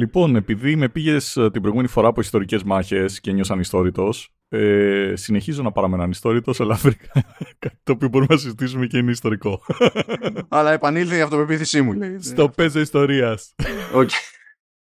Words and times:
Λοιπόν, 0.00 0.36
επειδή 0.36 0.76
με 0.76 0.88
πήγες 0.88 1.32
την 1.32 1.60
προηγούμενη 1.60 1.88
φορά 1.88 2.08
από 2.08 2.20
ιστορικές 2.20 2.62
μάχες 2.62 3.20
και 3.20 3.32
ένιωσα 3.32 3.52
ανιστόρητος, 3.52 4.34
ε, 4.48 5.12
συνεχίζω 5.16 5.62
να 5.62 5.72
παραμένω 5.72 6.02
ανιστόρητος, 6.02 6.60
αλλά 6.60 6.74
βρήκα 6.74 7.12
κάτι 7.58 7.78
το 7.82 7.92
οποίο 7.92 8.08
μπορούμε 8.08 8.34
να 8.34 8.40
συζητήσουμε 8.40 8.86
και 8.86 8.98
είναι 8.98 9.10
ιστορικό. 9.10 9.62
αλλά 10.48 10.72
επανήλθε 10.72 11.16
η 11.16 11.20
αυτοπεποίθησή 11.20 11.82
μου, 11.82 11.92
λέει. 11.92 12.18
Στο 12.20 12.48
παίζω 12.48 12.80
ιστορίας. 12.80 13.54
Οκ. 13.94 14.10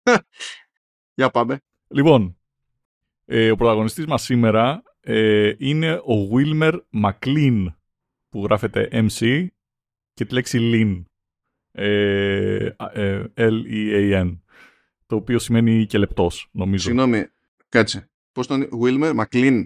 Για 1.18 1.30
πάμε. 1.30 1.60
Λοιπόν, 1.88 2.36
ε, 3.24 3.50
ο 3.50 3.56
πρωταγωνιστής 3.56 4.06
μας 4.06 4.22
σήμερα 4.22 4.82
ε, 5.00 5.52
είναι 5.58 5.92
ο 5.92 6.30
Wilmer 6.32 6.78
McLean, 7.02 7.66
που 8.28 8.44
γράφεται 8.44 8.88
MC 8.92 9.46
και 10.14 10.24
τη 10.24 10.34
λέξη 10.34 10.58
Lean. 10.72 11.02
Ε, 11.72 12.70
ε, 12.92 13.24
L-E-A-N. 13.36 14.36
Το 15.12 15.18
οποίο 15.18 15.38
σημαίνει 15.38 15.86
και 15.86 15.98
λεπτός, 15.98 16.48
νομίζω. 16.52 16.84
Συγγνώμη, 16.84 17.26
κάτσε. 17.68 18.10
Πώς 18.32 18.46
τον 18.46 18.68
Wilmer 18.82 19.14
McLean. 19.20 19.64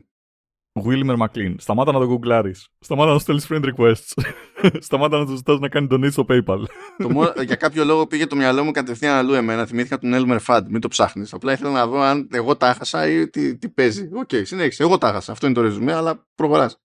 Wilmer 0.84 1.16
McLean. 1.16 1.54
Σταμάτα 1.58 1.92
να 1.92 1.98
το 1.98 2.06
γκουγκλάρεις. 2.06 2.68
Σταμάτα 2.78 3.12
να 3.12 3.18
στέλνεις 3.18 3.46
friend 3.50 3.64
requests. 3.64 4.24
Σταμάτα 4.86 5.18
να 5.18 5.26
τους 5.26 5.36
ζητάς 5.36 5.58
να 5.58 5.68
κάνει 5.68 5.86
donate 5.90 6.10
στο 6.10 6.24
PayPal. 6.28 6.58
το 7.02 7.10
μόνο, 7.10 7.32
για 7.44 7.56
κάποιο 7.56 7.84
λόγο 7.84 8.06
πήγε 8.06 8.26
το 8.26 8.36
μυαλό 8.36 8.64
μου 8.64 8.70
κατευθείαν 8.70 9.14
αλλού 9.14 9.32
εμένα. 9.32 9.66
Θυμήθηκα 9.66 9.98
τον 9.98 10.12
Elmer 10.14 10.38
Fudd. 10.46 10.62
Μην 10.68 10.80
το 10.80 10.88
ψάχνεις. 10.88 11.32
Απλά 11.32 11.52
ήθελα 11.52 11.70
να 11.70 11.86
δω 11.86 12.00
αν 12.00 12.28
εγώ 12.32 12.56
τα 12.56 12.68
έχασα 12.68 13.08
ή 13.08 13.28
τι, 13.28 13.56
τι 13.56 13.68
παίζει. 13.68 14.08
Οκ, 14.12 14.28
οκ, 14.32 14.42
συνέχισε. 14.44 14.82
Εγώ 14.82 14.98
τα 14.98 15.08
έχασα. 15.08 15.32
Αυτό 15.32 15.46
είναι 15.46 15.54
το 15.54 15.60
ρεζουμέ, 15.60 15.92
αλλά 15.92 16.26
προχωράς. 16.34 16.80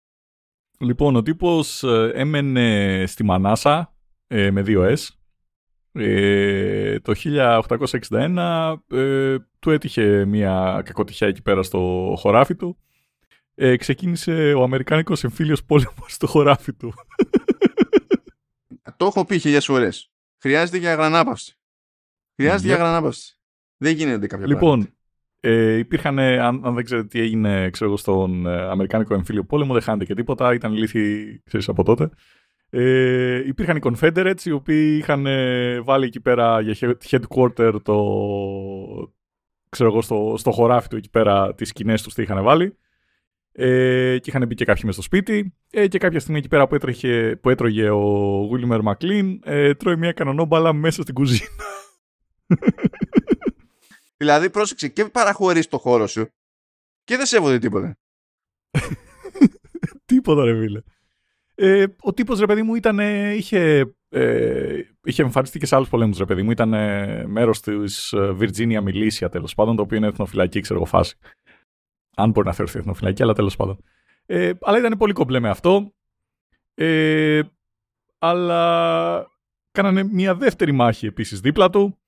Λοιπόν, 0.78 1.16
ο 1.16 1.22
τύπος 1.22 1.82
ε, 1.82 2.10
έμενε 2.14 3.04
στη 3.06 3.24
Μανάσα 3.24 3.94
ε, 4.26 4.50
με 4.50 4.62
δύο 4.62 4.82
S. 4.82 5.19
Ε, 5.92 7.00
το 7.00 7.12
1861 8.08 8.76
ε, 8.90 9.36
του 9.58 9.70
έτυχε 9.70 10.24
μια 10.24 10.82
κακοτυχιά 10.84 11.26
εκεί 11.26 11.42
πέρα 11.42 11.62
στο 11.62 12.14
χωράφι 12.18 12.54
του. 12.54 12.78
Ε, 13.54 13.76
ξεκίνησε 13.76 14.52
ο 14.52 14.62
Αμερικάνικος 14.62 15.24
εμφύλιος 15.24 15.64
πόλεμος 15.64 16.12
στο 16.12 16.26
χωράφι 16.26 16.72
του. 16.72 16.92
Το 18.96 19.06
έχω 19.06 19.24
πει 19.24 19.38
χιλιάδες 19.38 19.66
φορές. 19.66 20.10
Χρειάζεται 20.38 20.78
για 20.78 20.92
αγρανάπαυση. 20.92 21.58
Χρειάζεται 22.36 22.66
για 22.66 22.76
αγρανάπαυση. 22.76 23.38
Δεν 23.76 23.94
γίνεται 23.94 24.26
κάποια 24.26 24.46
Λοιπόν, 24.46 24.94
ε, 25.40 25.76
υπήρχαν, 25.76 26.18
αν, 26.18 26.60
αν, 26.64 26.74
δεν 26.74 26.84
ξέρετε 26.84 27.06
τι 27.06 27.20
έγινε 27.20 27.70
ξέρω, 27.70 27.96
στον 27.96 28.46
ε, 28.46 28.62
Αμερικάνικο 28.62 29.14
εμφύλιο 29.14 29.44
πόλεμο, 29.44 29.72
δεν 29.72 29.82
χάνεται 29.82 30.04
και 30.04 30.14
τίποτα, 30.14 30.54
ήταν 30.54 30.72
λύθη 30.72 31.38
ξέρεις, 31.44 31.68
από 31.68 31.84
τότε. 31.84 32.10
Ε, 32.70 33.46
υπήρχαν 33.46 33.76
οι 33.76 33.80
Confederates 33.82 34.44
οι 34.44 34.50
οποίοι 34.50 34.96
είχαν 35.00 35.26
ε, 35.26 35.80
βάλει 35.80 36.04
εκεί 36.04 36.20
πέρα 36.20 36.60
για 36.60 36.96
headquarter 37.10 37.74
το, 37.82 37.96
ξέρω 39.68 39.90
εγώ, 39.90 40.02
στο, 40.02 40.34
στο 40.38 40.50
χωράφι 40.50 40.88
του 40.88 40.96
εκεί 40.96 41.10
πέρα 41.10 41.54
τις 41.54 41.68
σκηνές 41.68 42.02
τους 42.02 42.14
τι 42.14 42.22
είχαν 42.22 42.42
βάλει 42.42 42.76
ε, 43.52 44.18
και 44.18 44.30
είχαν 44.30 44.46
μπει 44.46 44.54
και 44.54 44.64
κάποιοι 44.64 44.82
μες 44.84 44.94
στο 44.94 45.02
σπίτι 45.02 45.54
ε, 45.70 45.88
και 45.88 45.98
κάποια 45.98 46.20
στιγμή 46.20 46.38
εκεί 46.38 46.48
πέρα 46.48 46.66
που, 46.66 46.74
έτρεχε, 46.74 47.36
που 47.42 47.50
έτρωγε 47.50 47.90
ο 47.90 48.40
Wilmer 48.50 48.80
McLean 48.82 49.38
ε, 49.42 49.74
τρώει 49.74 49.96
μια 49.96 50.12
κανονόμπαλα 50.12 50.72
μέσα 50.72 51.02
στην 51.02 51.14
κουζίνα. 51.14 51.64
δηλαδή 54.20 54.50
πρόσεξε 54.50 54.88
και 54.88 55.04
παραχωρείς 55.04 55.68
το 55.68 55.78
χώρο 55.78 56.06
σου 56.06 56.28
και 57.04 57.16
δεν 57.16 57.26
σέβονται 57.26 57.58
τίποτα. 57.58 57.98
τίποτα 60.04 60.44
ρε 60.44 60.58
φίλε. 60.58 60.80
Ε, 61.62 61.84
ο 62.00 62.12
τύπος 62.12 62.38
ρε 62.40 62.46
παιδί 62.46 62.62
μου 62.62 62.74
ήταν, 62.74 62.98
είχε, 63.36 63.94
ε, 64.08 64.80
είχε 65.04 65.22
εμφανιστεί 65.22 65.58
και 65.58 65.66
σε 65.66 65.76
άλλους 65.76 65.88
πολέμους 65.88 66.18
ρε 66.18 66.24
παιδί 66.24 66.42
μου. 66.42 66.50
Ήταν 66.50 66.72
ε, 66.72 67.26
μέρος 67.26 67.60
της 67.60 68.12
ε, 68.12 68.36
Virginia 68.40 68.82
Militia 68.82 69.30
τέλος 69.30 69.54
πάντων, 69.54 69.76
το 69.76 69.82
οποίο 69.82 69.96
είναι 69.96 70.06
εθνοφυλακή 70.06 70.60
ξέρω 70.60 70.78
εγώ 70.78 70.88
φάση. 70.88 71.16
Αν 72.16 72.30
μπορεί 72.30 72.46
να 72.46 72.52
θεωρηθεί 72.52 72.78
εθνοφυλακή, 72.78 73.22
αλλά 73.22 73.32
τέλος 73.32 73.56
πάντων. 73.56 73.84
Ε, 74.26 74.52
αλλά 74.60 74.78
ήταν 74.78 74.98
πολύ 74.98 75.12
κομπλέ 75.12 75.40
με 75.40 75.48
αυτό. 75.48 75.92
Ε, 76.74 77.40
αλλά 78.18 79.30
κάνανε 79.70 80.02
μια 80.02 80.34
δεύτερη 80.34 80.72
μάχη 80.72 81.06
επίσης 81.06 81.40
δίπλα 81.40 81.70
του 81.70 81.98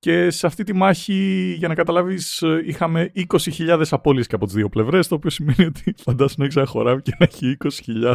και 0.00 0.30
σε 0.30 0.46
αυτή 0.46 0.64
τη 0.64 0.72
μάχη, 0.72 1.54
για 1.58 1.68
να 1.68 1.74
καταλάβεις, 1.74 2.44
είχαμε 2.64 3.12
20.000 3.14 3.82
απώλειες 3.90 4.26
και 4.26 4.34
από 4.34 4.44
τις 4.44 4.54
δύο 4.54 4.68
πλευρές, 4.68 5.08
το 5.08 5.14
οποίο 5.14 5.30
σημαίνει 5.30 5.64
ότι 5.64 5.94
φαντάσου 6.04 6.34
να 6.38 6.44
έχεις 6.44 6.56
ένα 6.56 6.66
χωράβι 6.66 7.02
και 7.02 7.16
να 7.18 7.26
έχει 7.30 7.56
20.000 7.86 8.14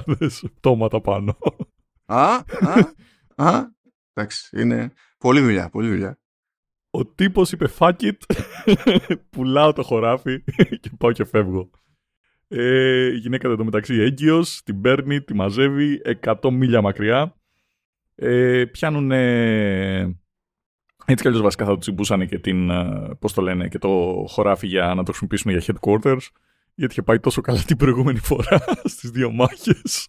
πτώματα 0.56 1.01
πάνω. 1.01 1.38
Α, 2.06 2.34
α, 2.35 2.44
α, 3.35 3.63
εντάξει, 4.13 4.62
είναι 4.62 4.94
πολλή 5.18 5.40
δουλειά, 5.41 5.69
πολλή 5.69 5.88
δουλειά. 5.90 6.19
Ο 6.90 7.06
τύπος 7.06 7.51
είπε 7.51 7.68
fuck 7.78 7.96
it, 8.00 8.17
πουλάω 9.29 9.73
το 9.73 9.84
χωράφι 9.84 10.44
και 10.81 10.90
πάω 10.97 11.12
και 11.12 11.25
φεύγω. 11.25 11.69
Ε, 12.47 13.06
η 13.06 13.17
γυναίκα 13.17 13.50
εδώ 13.50 13.63
μεταξύ 13.63 13.94
έγκυος, 13.94 14.62
την 14.63 14.81
παίρνει, 14.81 15.22
τη 15.22 15.34
μαζεύει 15.34 16.02
100 16.22 16.52
μίλια 16.52 16.81
μακριά. 16.81 17.35
Ε, 18.16 18.66
πιάνουν 18.66 19.12
έτσι 21.05 21.21
κι 21.21 21.27
αλλιώς 21.27 21.43
βασικά 21.43 21.66
θα 21.66 21.71
του 21.71 21.77
τσιμπούσαν 21.77 22.27
και, 22.27 22.39
την, 22.39 22.69
ε, 22.69 23.09
πώς 23.19 23.33
το 23.33 23.41
λένε, 23.41 23.67
και 23.67 23.77
το 23.77 24.23
χωράφι 24.27 24.67
για 24.67 24.85
να 24.85 25.03
το 25.03 25.13
χρησιμοποιήσουν 25.13 25.51
για 25.51 25.61
headquarters. 25.61 26.27
Γιατί 26.75 26.93
είχε 26.93 27.01
πάει 27.01 27.19
τόσο 27.19 27.41
καλά 27.41 27.61
την 27.61 27.77
προηγούμενη 27.77 28.19
φορά 28.19 28.63
στις 28.93 29.09
δύο 29.09 29.31
μάχες. 29.31 30.07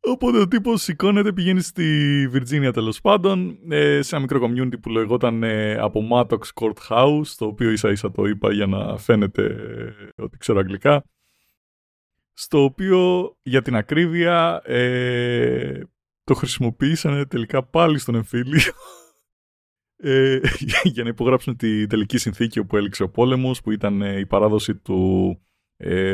Οπότε 0.00 0.38
ο 0.38 0.48
τύπος 0.48 0.82
σηκώνεται, 0.82 1.32
πηγαίνει 1.32 1.60
στη 1.60 2.26
Βιρτζίνια 2.30 2.72
τέλος 2.72 3.00
πάντων, 3.00 3.58
ε, 3.70 4.02
σε 4.02 4.16
ένα 4.16 4.24
μικρό 4.24 4.46
community 4.46 4.80
που 4.82 4.90
λεγόταν 4.90 5.42
ε, 5.42 5.74
από 5.74 6.08
Mattox 6.12 6.38
Courthouse, 6.54 7.26
το 7.38 7.46
οποίο 7.46 7.70
ίσα 7.70 7.90
ίσα 7.90 8.10
το 8.10 8.24
είπα 8.24 8.52
για 8.52 8.66
να 8.66 8.96
φαίνεται 8.96 9.56
ότι 10.16 10.38
ξέρω 10.38 10.58
αγγλικά. 10.58 11.04
Στο 12.32 12.62
οποίο 12.64 13.32
για 13.42 13.62
την 13.62 13.76
ακρίβεια 13.76 14.62
το 16.30 16.36
χρησιμοποίησαν 16.36 17.28
τελικά 17.28 17.62
πάλι 17.62 17.98
στον 17.98 18.14
εμφύλιο. 18.14 18.60
Ε, 20.02 20.40
για 20.82 21.02
να 21.02 21.08
υπογράψουν 21.08 21.56
τη 21.56 21.86
τελική 21.86 22.18
συνθήκη 22.18 22.58
όπου 22.58 22.76
έληξε 22.76 23.02
ο 23.02 23.08
πόλεμος 23.08 23.60
που 23.60 23.70
ήταν 23.70 24.02
ε, 24.02 24.18
η 24.18 24.26
παράδοση 24.26 24.74
του 24.74 25.40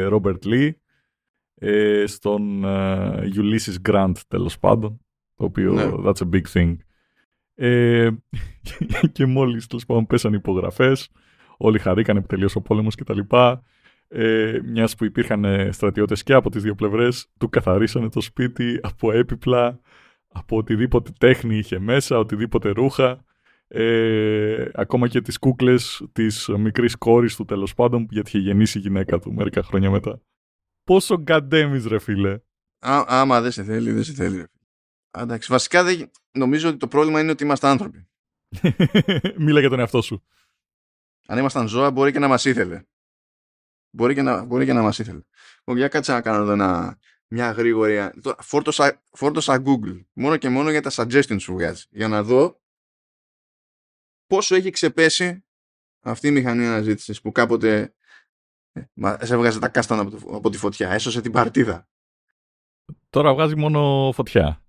Ρόμπερτ 0.09 0.45
ε, 0.45 0.49
Λί 0.49 0.81
στον 2.07 2.65
ε, 2.65 3.29
Ulysses 3.35 3.91
Grant 3.91 4.13
τέλος 4.29 4.59
πάντων 4.59 5.01
το 5.35 5.45
οποίο 5.45 5.73
ναι. 5.73 5.91
that's 6.05 6.27
a 6.27 6.31
big 6.31 6.45
thing. 6.53 6.77
Ε, 7.55 8.11
και 9.13 9.27
μόλις 9.27 9.67
τέλος 9.67 9.87
πάντων 9.87 10.07
πέσαν 10.07 10.33
οι 10.33 10.37
υπογραφές 10.39 11.11
όλοι 11.57 11.79
χαρήκανε 11.79 12.21
που 12.21 12.27
τελείωσε 12.27 12.59
ο 12.59 12.63
πόλεμος 12.63 12.95
κτλ 12.95 13.21
ε, 14.09 14.59
μιας 14.65 14.95
που 14.95 15.05
υπήρχαν 15.05 15.73
στρατιώτες 15.73 16.23
και 16.23 16.33
από 16.33 16.51
τις 16.51 16.63
δύο 16.63 16.75
πλευρές 16.75 17.31
του 17.39 17.49
καθαρίσανε 17.49 18.09
το 18.09 18.21
σπίτι 18.21 18.79
από 18.83 19.13
έπιπλα 19.13 19.81
από 20.39 20.57
οτιδήποτε 20.57 21.11
τέχνη 21.19 21.57
είχε 21.57 21.79
μέσα, 21.79 22.19
οτιδήποτε 22.19 22.69
ρούχα, 22.71 23.25
ε, 23.69 24.69
ακόμα 24.75 25.09
και 25.09 25.21
τις 25.21 25.39
κούκλες 25.39 26.07
της 26.13 26.49
μικρής 26.49 26.97
κόρης 26.97 27.37
του 27.37 27.45
τέλος 27.45 27.75
πάντων, 27.75 28.07
γιατί 28.11 28.29
είχε 28.29 28.39
γεννήσει 28.39 28.79
η 28.79 28.81
γυναίκα 28.81 29.19
του 29.19 29.33
μερικά 29.33 29.63
χρόνια 29.63 29.91
μετά. 29.91 30.21
Πόσο 30.85 31.21
γκαντέμις 31.21 31.87
ρε 31.87 31.99
φίλε. 31.99 32.33
Α, 32.79 33.05
άμα 33.07 33.41
δεν 33.41 33.51
σε 33.51 33.65
θέλει, 33.65 33.93
δεν 33.93 34.05
σε 34.05 34.13
θέλει. 34.13 34.47
Εντάξει, 35.11 35.53
βασικά 35.53 35.85
δεν... 35.85 36.11
νομίζω 36.33 36.69
ότι 36.69 36.77
το 36.77 36.89
πρόβλημα 36.89 37.21
είναι 37.21 37.31
ότι 37.31 37.45
είμαστε 37.45 37.67
άνθρωποι. 37.67 38.09
Μίλα 39.45 39.61
για 39.61 39.69
τον 39.69 39.79
εαυτό 39.79 40.03
σου. 40.03 40.25
Αν 41.27 41.39
ήμασταν 41.39 41.69
ζώα 41.69 41.91
μπορεί 41.91 42.13
και 42.13 42.19
να 42.19 42.29
μας 42.29 42.45
ήθελε. 42.45 42.83
Μπορεί 43.91 44.15
και 44.15 44.23
να, 44.23 44.45
μπορεί 44.45 44.65
και 44.65 44.73
να 44.73 44.83
μας 44.83 44.99
ήθελε. 44.99 45.21
Λοιπόν, 45.59 45.77
για 45.77 45.89
κάτσε 45.89 46.13
να 46.13 46.21
κάνω 46.21 46.43
εδώ 46.43 46.53
ένα, 46.53 46.99
μια 47.29 47.51
γρήγορη. 47.51 48.11
Φόρτωσα, 48.39 49.03
φόρτωσα 49.13 49.63
Google 49.67 50.05
μόνο 50.13 50.37
και 50.37 50.49
μόνο 50.49 50.71
για 50.71 50.83
τα 50.83 50.91
suggestions 50.93 51.43
που 51.45 51.53
βγάζει. 51.53 51.85
Για 51.91 52.09
να 52.09 52.23
δω 52.23 52.61
πόσο 54.27 54.55
έχει 54.55 54.71
ξεπέσει 54.71 55.45
αυτή 56.01 56.29
η 56.29 56.31
μηχανή 56.31 56.67
αναζήτησης 56.67 57.21
που 57.21 57.33
κάποτε 57.33 57.95
ε, 58.73 58.85
σε 59.25 59.35
έβγαζε 59.35 59.59
τα 59.59 59.69
κάστανα 59.69 60.03
από, 60.03 60.37
από 60.37 60.51
τη 60.51 60.59
φωτιά. 60.59 60.91
Έσωσε 60.91 61.21
την 61.21 61.33
παρτίδα. 61.33 61.89
Τώρα 63.11 63.35
βγάζει 63.35 63.57
μόνο 63.57 64.11
φωτιά. 64.15 64.65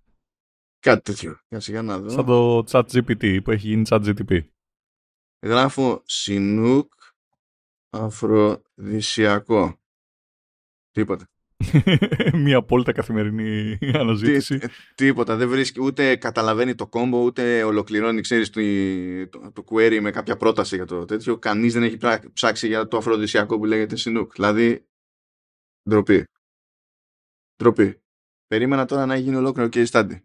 Κάτι 0.80 1.02
τέτοιο. 1.02 1.40
Για 1.50 1.82
να 1.82 2.00
δω. 2.00 2.10
Σαν 2.10 2.26
το 2.26 2.64
chat 2.70 2.84
GPT 2.92 3.44
που 3.44 3.52
έχει 3.52 3.68
γίνει 3.68 3.84
chat 3.90 4.06
GTP. 4.06 4.42
Γράφω 5.46 6.02
Σινούκ 6.06 6.94
Αφροδισιακό. 7.90 9.80
Τίποτα. 10.92 11.28
Μια 12.44 12.58
απόλυτα 12.58 12.92
καθημερινή 12.92 13.78
αναζήτηση. 13.94 14.58
Τι, 14.58 14.68
τίποτα. 14.96 15.36
Δεν 15.36 15.50
βρίσκει 15.50 15.82
ούτε 15.82 16.16
καταλαβαίνει 16.16 16.76
το 16.76 16.88
κόμπο, 16.88 17.24
ούτε 17.24 17.64
ολοκληρώνει, 17.64 18.22
ξέρεις, 18.22 18.50
το, 18.50 18.62
το, 19.30 19.52
το 19.52 19.64
query 19.70 20.00
με 20.02 20.12
κάποια 20.12 20.38
πρόταση 20.38 20.76
για 20.76 20.86
το 20.86 21.06
τέτοιο. 21.06 21.38
Κανείς 21.38 21.74
δεν 21.74 21.84
έχει 21.84 21.98
ψάξει 22.34 22.68
για 22.68 22.88
το 22.88 22.98
αφροδισιακό 22.98 23.58
που 23.58 23.66
λέγεται 23.66 23.96
Sinook. 24.00 24.28
Δηλαδή, 24.34 24.88
ντροπή. 25.90 26.24
Ντροπή. 27.58 28.02
Περίμενα 28.48 28.86
τώρα 28.86 29.06
να 29.06 29.16
γίνει 29.16 29.36
ολόκληρο 29.36 29.70
case 29.74 29.86
study. 29.86 30.22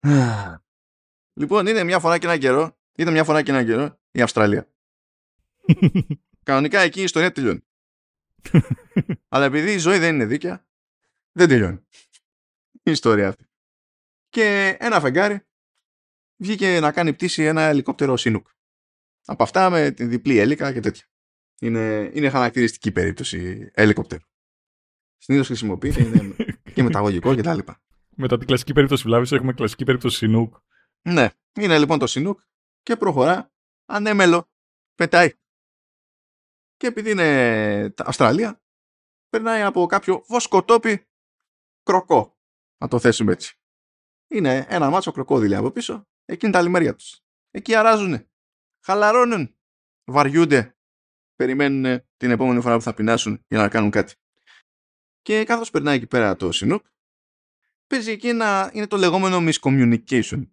λοιπόν, 1.40 1.66
είναι 1.66 1.84
μια 1.84 1.98
φορά 1.98 2.18
και 2.18 2.26
ένα 2.26 2.38
καιρό 2.38 2.76
Ήταν 2.96 3.12
μια 3.12 3.24
φορά 3.24 3.42
και 3.42 3.50
ένα 3.50 3.64
καιρό 3.64 4.00
η 4.10 4.20
Αυστραλία. 4.20 4.68
Κανονικά 6.42 6.80
εκεί 6.80 7.00
η 7.00 7.02
ιστορία 7.02 7.32
τελειώνει. 7.32 7.64
Αλλά 9.28 9.44
επειδή 9.44 9.72
η 9.72 9.78
ζωή 9.78 9.98
δεν 9.98 10.14
είναι 10.14 10.24
δίκαια, 10.24 10.66
δεν 11.32 11.48
τελειώνει. 11.48 11.86
Η 12.82 12.90
ιστορία 12.90 13.28
αυτή. 13.28 13.46
Και 14.28 14.76
ένα 14.80 15.00
φεγγάρι 15.00 15.46
βγήκε 16.36 16.80
να 16.80 16.92
κάνει 16.92 17.12
πτήση 17.12 17.42
ένα 17.42 17.62
ελικόπτερο 17.62 18.16
Σινούκ. 18.16 18.46
Από 19.24 19.42
αυτά 19.42 19.70
με 19.70 19.90
την 19.90 20.08
διπλή 20.08 20.38
έλικα 20.38 20.72
και 20.72 20.80
τέτοια. 20.80 21.04
Είναι, 21.60 22.10
είναι 22.14 22.30
χαρακτηριστική 22.30 22.92
περίπτωση 22.92 23.70
ελικόπτερου. 23.74 24.24
Συνήθως 25.16 25.46
χρησιμοποιείται, 25.46 26.02
είναι 26.02 26.34
και 26.74 26.82
μεταγωγικό 26.82 27.36
κτλ. 27.36 27.58
Μετά 28.16 28.38
την 28.38 28.46
κλασική 28.46 28.72
περίπτωση 28.72 29.02
βλάβη 29.02 29.34
έχουμε 29.34 29.52
κλασική 29.52 29.84
περίπτωση 29.84 30.16
Σινούκ. 30.16 30.56
Ναι, 31.02 31.30
είναι 31.60 31.78
λοιπόν 31.78 31.98
το 31.98 32.06
Σινούκ 32.06 32.40
και 32.82 32.96
προχωρά 32.96 33.52
ανέμελο. 33.84 34.50
Πετάει. 34.94 35.30
Και 36.82 36.88
επειδή 36.88 37.10
είναι 37.10 37.94
Αυστραλία, 37.96 38.62
περνάει 39.28 39.62
από 39.62 39.86
κάποιο 39.86 40.24
βοσκοτόπι 40.26 41.08
κροκό. 41.82 42.38
Να 42.78 42.88
το 42.88 42.98
θέσουμε 42.98 43.32
έτσι. 43.32 43.60
Είναι 44.28 44.66
ένα 44.68 44.90
μάτσο 44.90 45.12
κροκόδιλια 45.12 45.58
από 45.58 45.70
πίσω. 45.70 46.08
Εκεί 46.24 46.46
είναι 46.46 46.54
τα 46.54 46.62
λιμέρια 46.62 46.94
τους. 46.94 47.20
Εκεί 47.50 47.74
αράζουν. 47.74 48.28
Χαλαρώνουν. 48.84 49.56
Βαριούνται. 50.04 50.76
Περιμένουν 51.34 52.02
την 52.16 52.30
επόμενη 52.30 52.60
φορά 52.60 52.76
που 52.76 52.82
θα 52.82 52.94
πεινάσουν 52.94 53.44
για 53.48 53.58
να 53.58 53.68
κάνουν 53.68 53.90
κάτι. 53.90 54.14
Και 55.22 55.44
καθώς 55.44 55.70
περνάει 55.70 55.96
εκεί 55.96 56.06
πέρα 56.06 56.36
το 56.36 56.52
Σινούκ, 56.52 56.86
παίζει 57.86 58.10
εκεί 58.10 58.28
ένα, 58.28 58.70
είναι 58.74 58.86
το 58.86 58.96
λεγόμενο 58.96 59.50
miscommunication. 59.50 60.50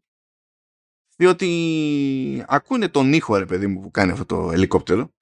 Διότι 1.16 2.46
ακούνε 2.48 2.90
τον 2.90 3.14
ήχο, 3.14 3.38
ρε 3.38 3.46
παιδί 3.46 3.68
μου, 3.68 3.82
που 3.82 3.92
κάνει 3.92 4.12
αυτό 4.12 4.26
το 4.26 4.52
ελικόπτερο 4.52 5.14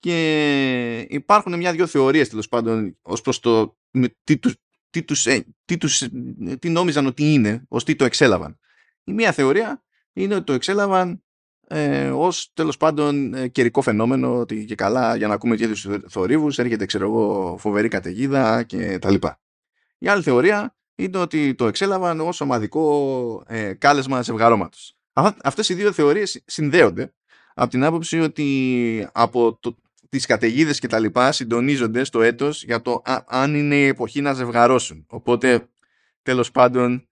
και 0.00 1.06
υπάρχουν 1.08 1.56
μια-δυο 1.56 1.86
θεωρίες 1.86 2.28
τέλος 2.28 2.48
πάντων 2.48 2.98
ως 3.02 3.20
προς 3.20 3.40
το 3.40 3.76
τι 4.24 4.38
τους, 4.38 4.54
τι, 4.90 5.02
τους, 5.02 5.26
ε, 5.26 5.46
τι, 5.64 5.76
τους, 5.76 6.02
ε, 6.02 6.10
τι 6.58 6.68
νόμιζαν 6.68 7.06
ότι 7.06 7.32
είναι, 7.32 7.64
ως 7.68 7.84
τι 7.84 7.96
το 7.96 8.04
εξέλαβαν. 8.04 8.58
Η 9.04 9.12
μία 9.12 9.32
θεωρία 9.32 9.82
είναι 10.12 10.34
ότι 10.34 10.44
το 10.44 10.52
εξέλαβαν 10.52 11.22
ε, 11.72 12.10
ως 12.10 12.50
τέλος 12.54 12.76
πάντων 12.76 13.34
ε, 13.34 13.48
καιρικό 13.48 13.82
φαινόμενο 13.82 14.38
ότι 14.38 14.64
και 14.64 14.74
καλά 14.74 15.16
για 15.16 15.28
να 15.28 15.34
ακούμε 15.34 15.56
και 15.56 15.68
τους 15.68 15.86
θορύβους 16.08 16.58
έρχεται 16.58 16.86
ξέρω 16.86 17.04
εγώ 17.04 17.56
φοβερή 17.58 17.88
καταιγίδα 17.88 18.62
και 18.62 18.98
τα 18.98 19.10
λοιπά. 19.10 19.40
Η 19.98 20.08
άλλη 20.08 20.22
θεωρία 20.22 20.76
είναι 20.94 21.18
ότι 21.18 21.54
το 21.54 21.66
εξέλαβαν 21.66 22.20
ως 22.20 22.40
ομαδικό 22.40 23.44
ε, 23.46 23.72
κάλεσμα 23.72 24.22
ζευγαρώματος. 24.22 24.96
Αυτές 25.42 25.68
οι 25.68 25.74
δύο 25.74 25.92
θεωρίες 25.92 26.42
συνδέονται 26.46 27.14
από 27.54 27.70
την 27.70 27.84
άποψη 27.84 28.20
ότι 28.20 29.08
από 29.12 29.58
το, 29.60 29.76
τις 30.10 30.26
καταιγίδες 30.26 30.78
και 30.78 30.86
τα 30.86 30.98
λοιπά 30.98 31.32
συντονίζονται 31.32 32.04
στο 32.04 32.22
έτος 32.22 32.64
για 32.64 32.82
το 32.82 33.02
αν 33.26 33.54
είναι 33.54 33.76
η 33.76 33.86
εποχή 33.86 34.20
να 34.20 34.32
ζευγαρώσουν. 34.32 35.06
Οπότε 35.08 35.68
τέλος 36.22 36.50
πάντων 36.50 37.08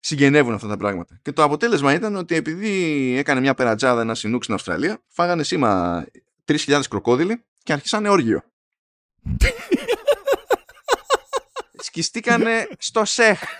συγγενεύουν 0.00 0.54
αυτά 0.54 0.68
τα 0.68 0.76
πράγματα. 0.76 1.18
Και 1.22 1.32
το 1.32 1.42
αποτέλεσμα 1.42 1.92
ήταν 1.92 2.16
ότι 2.16 2.34
επειδή 2.34 3.14
έκανε 3.18 3.40
μια 3.40 3.54
περατζάδα 3.54 4.00
ένα 4.00 4.14
συνούκ 4.14 4.42
στην 4.42 4.54
Αυστραλία, 4.54 5.02
φάγανε 5.08 5.42
σήμα 5.42 6.04
3.000 6.44 6.80
κροκόδιλοι 6.90 7.44
και 7.62 7.72
αρχίσανε 7.72 8.08
όργιο. 8.08 8.42
Σκιστήκανε 11.78 12.68
στο 12.78 13.04
ΣΕΧ. 13.04 13.42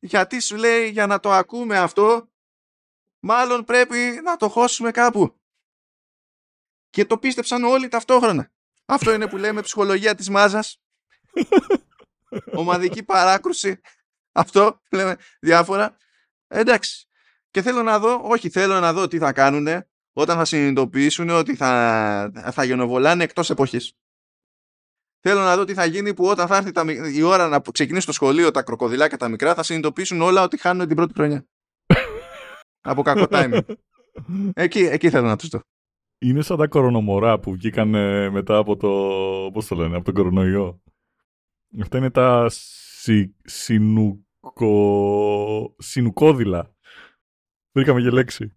Γιατί 0.00 0.40
σου 0.40 0.56
λέει 0.56 0.88
για 0.88 1.06
να 1.06 1.20
το 1.20 1.32
ακούμε 1.32 1.78
αυτό 1.78 2.28
μάλλον 3.20 3.64
πρέπει 3.64 4.20
να 4.24 4.36
το 4.36 4.48
χώσουμε 4.48 4.90
κάπου. 4.90 5.40
Και 6.90 7.04
το 7.04 7.18
πίστεψαν 7.18 7.64
όλοι 7.64 7.88
ταυτόχρονα. 7.88 8.52
Αυτό 8.84 9.12
είναι 9.12 9.28
που 9.28 9.36
λέμε 9.36 9.60
ψυχολογία 9.60 10.14
της 10.14 10.28
μάζας. 10.28 10.82
Ομαδική 12.52 13.02
παράκρουση. 13.02 13.80
Αυτό 14.32 14.80
λέμε 14.90 15.16
διάφορα. 15.40 15.96
Εντάξει. 16.46 17.06
Και 17.50 17.62
θέλω 17.62 17.82
να 17.82 17.98
δω, 17.98 18.20
όχι 18.22 18.50
θέλω 18.50 18.80
να 18.80 18.92
δω 18.92 19.08
τι 19.08 19.18
θα 19.18 19.32
κάνουν 19.32 19.84
όταν 20.12 20.36
θα 20.36 20.44
συνειδητοποιήσουν 20.44 21.28
ότι 21.30 21.56
θα, 21.56 22.50
θα 22.52 22.64
γενοβολάνε 22.64 23.24
εκτός 23.24 23.50
εποχής. 23.50 23.94
Θέλω 25.20 25.40
να 25.40 25.56
δω 25.56 25.64
τι 25.64 25.74
θα 25.74 25.84
γίνει 25.84 26.14
που 26.14 26.26
όταν 26.26 26.46
θα 26.46 26.56
έρθει 26.56 26.72
τα, 26.72 26.84
η 27.12 27.22
ώρα 27.22 27.48
να 27.48 27.60
ξεκινήσει 27.72 28.06
το 28.06 28.12
σχολείο 28.12 28.50
τα 28.50 28.62
κροκοδιλάκια 28.62 29.16
τα 29.16 29.28
μικρά 29.28 29.54
θα 29.54 29.62
συνειδητοποιήσουν 29.62 30.20
όλα 30.20 30.42
ότι 30.42 30.56
χάνουν 30.56 30.86
την 30.86 30.96
πρώτη 30.96 31.12
χρονιά. 31.14 31.46
Από 32.80 33.02
κακό 33.02 33.26
timing. 33.30 33.62
εκεί, 34.54 34.78
εκεί 34.78 35.10
θέλω 35.10 35.26
να 35.26 35.36
τους 35.36 35.48
δω. 35.48 35.60
Είναι 36.18 36.42
σαν 36.42 36.56
τα 36.56 36.66
κορονομορά 36.66 37.38
που 37.38 37.52
βγήκαν 37.52 37.88
μετά 38.30 38.56
από 38.56 38.76
το, 38.76 38.88
πώς 39.52 39.66
το 39.66 39.74
λένε, 39.74 39.96
από 39.96 40.04
τον 40.04 40.14
κορονοϊό. 40.14 40.82
Αυτά 41.82 41.98
είναι 41.98 42.10
τα 42.10 42.46
συ, 43.00 43.34
συνουκο, 43.44 44.74
συνουκόδηλα. 45.78 46.74
Βρήκαμε 47.72 48.00
και 48.00 48.10
λέξη. 48.10 48.56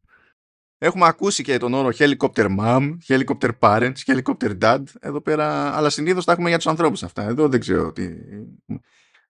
Έχουμε 0.78 1.08
ακούσει 1.08 1.44
και 1.44 1.58
τον 1.58 1.74
όρο 1.74 1.90
helicopter 1.98 2.58
mom, 2.60 2.98
helicopter 3.08 3.50
parents, 3.60 3.96
helicopter 4.06 4.60
dad 4.62 4.84
εδώ 5.00 5.22
πέρα, 5.22 5.76
αλλά 5.76 5.90
συνήθως 5.90 6.26
τα 6.26 6.32
έχουμε 6.32 6.50
για 6.50 6.58
τους 6.58 6.68
ανθρώπους 6.68 7.04
αυτά. 7.04 7.24
Εδώ 7.24 7.48
δεν 7.48 7.60
ξέρω 7.60 7.92
τι. 7.92 8.04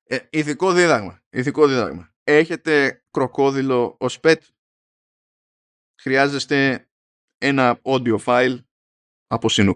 Ε, 0.03 0.17
ηθικό 0.29 0.71
δίδαγμα. 0.71 1.21
Ηθικό 1.29 1.67
δίδαγμα. 1.67 2.13
Έχετε 2.23 3.03
κροκόδιλο 3.11 3.95
ως 3.99 4.19
pet; 4.23 4.35
Χρειάζεστε 6.03 6.87
ένα 7.37 7.81
audio 7.83 8.17
file 8.25 8.57
από 9.27 9.47
Sinook. 9.51 9.75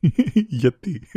Γιατί; 0.62 1.08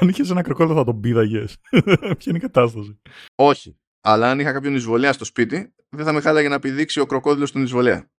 αν 0.00 0.08
είχες 0.08 0.30
ένα 0.30 0.42
κροκόδιλο 0.42 0.78
θα 0.78 0.84
τον 0.84 1.00
πήδαγες. 1.00 1.56
Ποια 2.18 2.26
είναι 2.26 2.36
η 2.36 2.40
κατάσταση; 2.40 3.00
Όχι. 3.34 3.80
Αλλά 4.00 4.30
αν 4.30 4.40
είχα 4.40 4.52
κάποιον 4.52 4.74
εισβολέα 4.74 5.12
στο 5.12 5.24
σπίτι, 5.24 5.74
δεν 5.88 6.04
θα 6.04 6.12
με 6.12 6.20
χάλαγε 6.20 6.48
να 6.48 6.58
πηδήξει 6.58 7.00
ο 7.00 7.06
κροκόδιλο 7.06 7.46
στον 7.46 7.62
εισβολέα. 7.62 8.10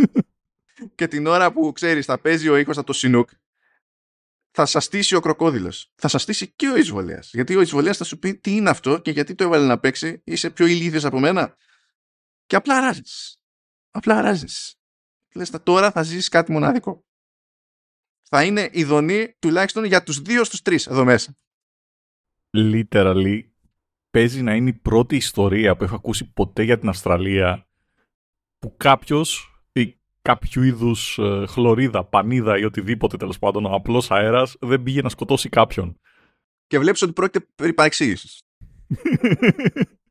και 0.94 1.08
την 1.08 1.26
ώρα 1.26 1.52
που 1.52 1.72
ξέρεις, 1.72 2.06
θα 2.06 2.20
παίζει 2.20 2.48
ο 2.48 2.56
ήχος 2.56 2.76
από 2.76 2.86
το 2.86 2.92
Σινούκ, 2.92 3.30
θα 4.50 4.66
σας 4.66 4.84
στήσει 4.84 5.14
ο 5.14 5.20
κροκόδηλος. 5.20 5.92
Θα 5.94 6.08
σας 6.08 6.22
στήσει 6.22 6.52
και 6.56 6.68
ο 6.68 6.76
εισβολέας. 6.76 7.30
Γιατί 7.32 7.56
ο 7.56 7.60
εισβολέας 7.60 7.96
θα 7.96 8.04
σου 8.04 8.18
πει 8.18 8.34
τι 8.34 8.56
είναι 8.56 8.70
αυτό 8.70 8.98
και 8.98 9.10
γιατί 9.10 9.34
το 9.34 9.44
έβαλε 9.44 9.66
να 9.66 9.78
παίξει, 9.78 10.22
είσαι 10.24 10.50
πιο 10.50 10.66
ηλίθιος 10.66 11.04
από 11.04 11.20
μένα. 11.20 11.56
Και 12.46 12.56
απλά 12.56 12.80
ράζεις. 12.80 13.41
Απλά 13.92 14.20
ράζει. 14.20 14.46
Λες 15.34 15.50
τώρα 15.62 15.90
θα 15.90 16.02
ζήσει 16.02 16.28
κάτι 16.28 16.52
μοναδικό. 16.52 17.04
Θα 18.22 18.44
είναι 18.44 18.68
ειδονή 18.72 19.36
τουλάχιστον 19.38 19.84
για 19.84 20.02
τους 20.02 20.20
δύο 20.20 20.44
στους 20.44 20.62
τρεις 20.62 20.86
εδώ 20.86 21.04
μέσα. 21.04 21.36
Literally, 22.56 23.40
παίζει 24.10 24.42
να 24.42 24.54
είναι 24.54 24.68
η 24.68 24.72
πρώτη 24.72 25.16
ιστορία 25.16 25.76
που 25.76 25.84
έχω 25.84 25.94
ακούσει 25.94 26.32
ποτέ 26.32 26.62
για 26.62 26.78
την 26.78 26.88
Αυστραλία 26.88 27.66
που 28.58 28.76
κάποιος 28.76 29.62
ή 29.72 29.96
κάποιο 30.22 30.62
είδους 30.62 31.18
ε, 31.18 31.44
χλωρίδα, 31.48 32.04
πανίδα 32.04 32.58
ή 32.58 32.64
οτιδήποτε 32.64 33.16
τέλος 33.16 33.38
πάντων, 33.38 33.64
ο 33.64 33.74
απλός 33.74 34.10
αέρας 34.10 34.56
δεν 34.60 34.82
πήγε 34.82 35.02
να 35.02 35.08
σκοτώσει 35.08 35.48
κάποιον. 35.48 36.00
Και 36.66 36.78
βλέπεις 36.78 37.02
ότι 37.02 37.12
πρόκειται 37.12 37.46
περί 37.54 37.72
παρεξήγησης. 37.72 38.42